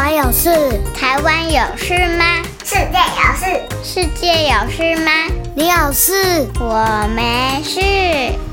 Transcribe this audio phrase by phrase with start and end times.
[0.00, 0.48] 我有事，
[0.94, 2.24] 台湾有事吗？
[2.62, 3.46] 世界有事，
[3.82, 5.10] 世界有事吗？
[5.56, 7.80] 你有事，我没事。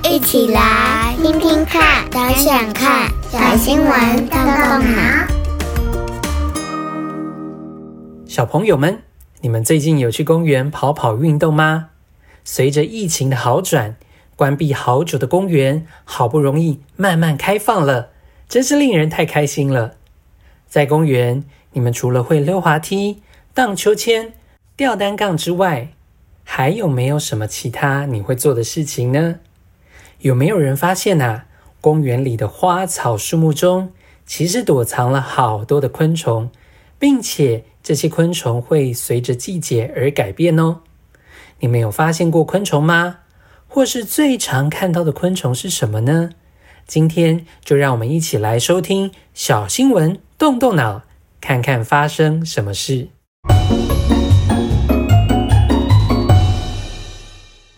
[0.10, 5.28] 一起来听听看，想想看，小新闻动动脑。
[8.26, 9.04] 小朋友们，
[9.42, 11.90] 你们最近有去公园跑跑运动吗？
[12.44, 13.96] 随着疫情的好转，
[14.36, 18.10] 关闭好久的公园好不容易慢慢开放了，
[18.50, 19.92] 真是令人太开心了。
[20.76, 23.22] 在公园，你们除了会溜滑梯、
[23.54, 24.34] 荡秋千、
[24.76, 25.94] 吊单杠之外，
[26.44, 29.40] 还有没有什么其他你会做的事情呢？
[30.20, 31.46] 有没有人发现啊，
[31.80, 33.94] 公园里的花草树木中，
[34.26, 36.52] 其实躲藏了好多的昆虫，
[37.00, 40.82] 并且这些昆虫会随着季节而改变哦。
[41.62, 43.20] 你们有发现过昆虫吗？
[43.70, 46.32] 或是最常看到的昆虫是什么呢？
[46.88, 50.20] 今天就让我们一起来收听小新闻。
[50.38, 51.02] 动动脑，
[51.42, 53.08] 看看发生什么事。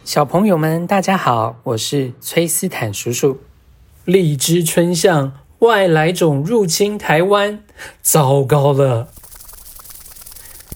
[0.04, 3.40] 小朋友们，大家好，我是崔斯坦叔叔。
[4.04, 7.64] 荔枝春象外来种入侵台湾，
[8.02, 9.08] 糟糕了！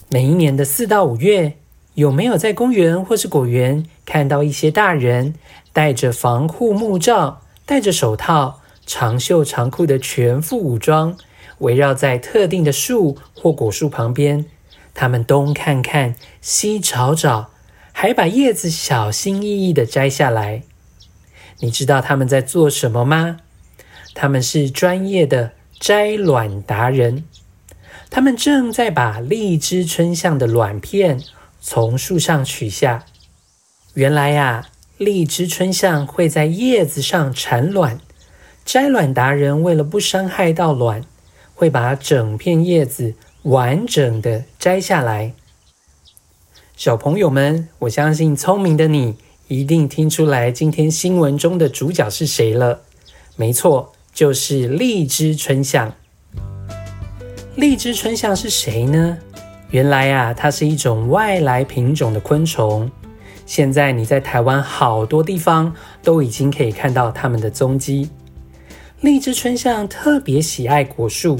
[0.10, 1.58] 每一年的四到五月，
[1.95, 5.36] 有没有在公园或是果园看到一些大人
[5.73, 11.17] 戴着防护木罩、戴着手套、长袖长裤的全副武装？
[11.59, 14.45] 围绕在特定的树或果树旁边，
[14.95, 17.52] 他们东看看，西找找，
[17.92, 20.64] 还把叶子小心翼翼地摘下来。
[21.59, 23.38] 你知道他们在做什么吗？
[24.16, 27.26] 他们是专业的摘卵达人。
[28.09, 31.22] 他们正在把荔枝春象的卵片
[31.62, 33.06] 从树上取下。
[33.94, 34.67] 原来呀，
[35.02, 38.00] 荔枝春象会在叶子上产卵。
[38.64, 41.02] 摘卵达人为了不伤害到卵，
[41.56, 45.34] 会把整片叶子完整的摘下来。
[46.78, 49.16] 小朋友们，我相信聪明的你
[49.48, 52.82] 一定听出来今天新闻中的主角是谁了。
[53.36, 55.95] 没错，就是荔枝春象。
[57.56, 59.17] 荔枝春象是谁呢？
[59.72, 62.92] 原来啊，它是一种外来品种的昆虫。
[63.46, 68.10] 现在你在台湾好多地方都已经可以看到它们的踪迹。
[69.02, 71.40] 荔枝椿象特别喜爱果树。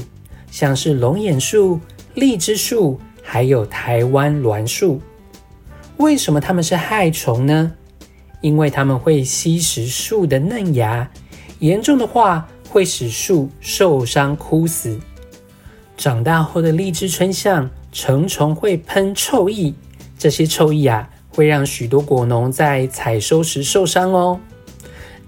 [0.50, 1.80] 像是龙眼树、
[2.12, 5.00] 荔枝树，还有台湾栾树。
[5.96, 7.72] 为什么它们是害虫呢？
[8.42, 11.10] 因为它们会吸食树的嫩芽，
[11.60, 15.00] 严重的话会使树受伤枯死。
[15.96, 19.72] 长大后的荔枝椿象成虫会喷臭液，
[20.18, 24.40] 这些臭液啊会让许多果农在采收时受伤哦。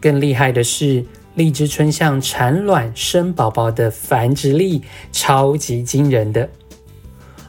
[0.01, 1.05] 更厉害的是，
[1.35, 6.49] 荔枝春象产卵生宝宝的繁殖力超级惊人的。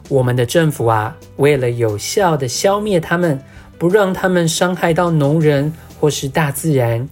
[0.07, 3.43] 我们的政府啊，为了有效地消灭它们，
[3.77, 7.09] 不让它们伤害到农人或是大自然，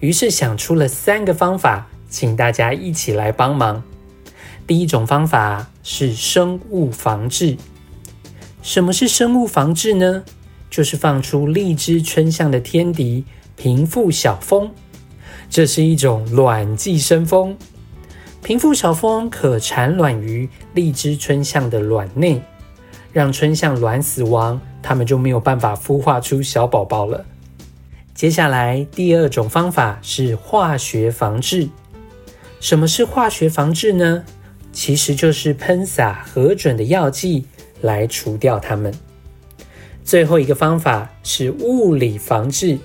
[0.00, 3.82] 于是想出了三个方法，请大家一起来帮忙。
[4.66, 7.56] 第一种方法是生物防治。
[8.62, 10.24] 什么是生物防治呢？
[10.72, 13.22] 就是放出荔枝春象的天敌
[13.56, 14.70] 平腹小蜂。
[15.50, 17.54] 这是一种卵寄生蜂，
[18.42, 22.40] 平腹小蜂可产卵于荔枝春象的卵内，
[23.12, 27.22] 让春象卵死亡，它们就没有办法孵化出小宝宝了。
[28.14, 31.68] 接下来，第二种方法是化学防治。
[32.60, 34.24] 什么是化学防治呢？
[34.72, 37.44] 其实就是喷洒核准的药剂
[37.82, 38.90] 来除掉它们。
[40.04, 42.78] 最后一个方法是物理防治。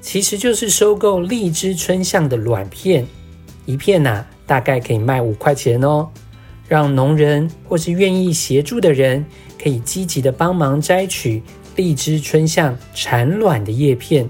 [0.00, 3.06] 其实就是收购荔枝春象的卵片，
[3.66, 6.08] 一片呐、大概可以卖五块钱哦。
[6.66, 9.24] 让农人或是愿意协助的人，
[9.60, 11.42] 可以积极的帮忙摘取
[11.74, 14.28] 荔枝春象产卵的叶片，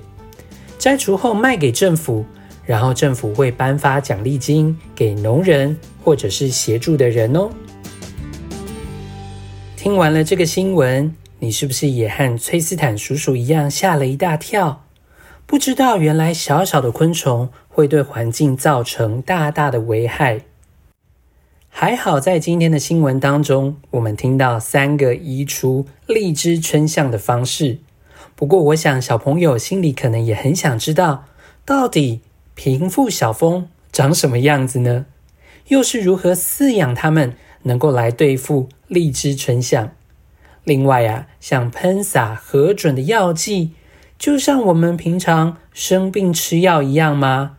[0.78, 2.24] 摘除后卖给政府，
[2.64, 7.50] 然后政府会颁发奖励金给农人或者是协助的人哦。
[9.76, 14.84] 听完了这个新闻，你是不是也和崔斯坦叔叔一样吓了一大跳？
[15.46, 20.42] 不知道原来小小的昆虫会对环境造成大大的危害。
[21.70, 27.78] 还好在今天的新闻当中，我们听到三个移除荔枝春象的方式。
[28.36, 31.24] 不过，我想小朋友心里可能也很想知道，
[31.64, 32.20] 到底
[32.54, 35.06] 贫富小蜂长什么样子呢？
[35.68, 39.92] 又是如何饲养它们，能够来对付荔枝春象？
[40.64, 43.72] 另外啊，像喷洒核准的药剂。
[44.18, 47.56] 就像我们平常生病吃药一样吗？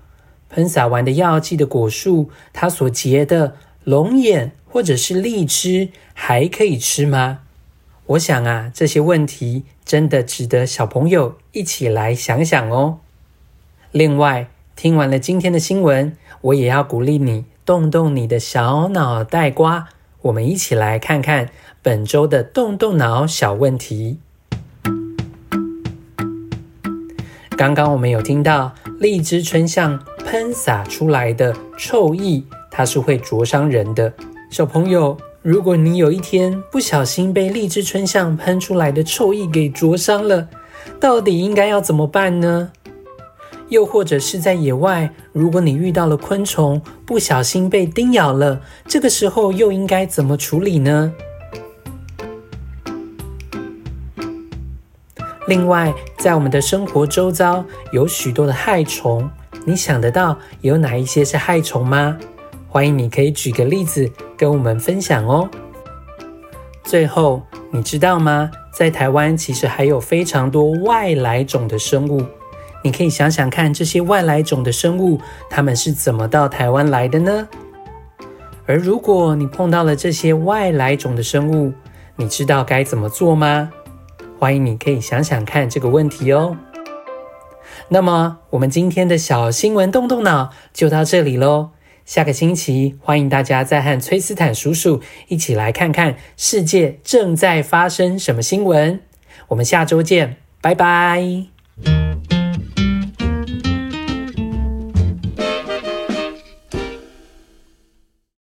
[0.50, 7.40] 喷洒完的药剂的果树，它所结的龙眼或者是荔枝还可以吃吗？
[8.08, 13.00] 我想啊，这些问题真的值得小朋友一起来想想哦。
[13.92, 19.90] 另外，听完了今天的新闻，我也要鼓励你动动你的小脑袋瓜，
[20.24, 21.50] 我们一起来看看
[21.82, 24.20] 本周的动动脑小问题。
[27.58, 34.14] 刚刚我们有听到荔枝春象喷洒出来的臭液，它是会灼伤人的。
[34.52, 40.48] 小朋友，如果你有一天不小心被荔枝春象喷出来的臭液给灼伤了，
[41.00, 42.72] 到底应该要怎么办呢？
[43.72, 51.14] 又或者是在野外，如果你遇到了昆虫，不小心被叮咬了，这个时候又应该怎么处理呢？
[55.48, 57.64] 另外，在我们的生活周遭
[57.94, 59.30] 有许多的害虫，
[59.66, 62.18] 你想得到有哪一些是害虫吗？
[62.68, 65.50] 欢迎你可以举个例子跟我们分享哦。
[66.84, 67.42] 最后，
[67.72, 68.52] 你知道吗？
[68.74, 72.22] 在台湾其实还有非常多外来种的生物，
[72.84, 75.20] 你可以想想看，这些外来种的生物，
[75.50, 77.48] 它们是怎么到台湾来的呢？
[78.66, 81.74] 而如果你碰到了这些外来种的生物，
[82.16, 83.72] 你知道该怎么做吗？
[84.40, 86.58] 欢迎你可以想想看这个问题哦。
[87.90, 91.72] 那么，我们今天的小新闻动动脑就到这里喽。
[92.06, 99.00] 下个星期，欢迎大家再和崔斯坦叔叔一起来看看世界正在发生什么新闻。
[99.50, 102.11] 我们下周见，拜拜。